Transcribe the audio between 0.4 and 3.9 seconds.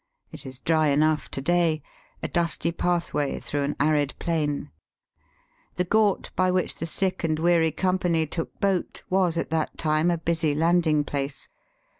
is dry enough to day— a dusty pathway through an